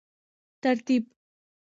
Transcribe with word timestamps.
ترتیب 0.61 1.03